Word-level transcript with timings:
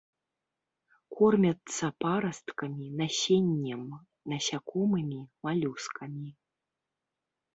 Кормяцца 1.17 1.85
парасткамі, 2.03 2.85
насеннем, 3.01 3.83
насякомымі, 4.33 5.19
малюскамі. 5.49 6.29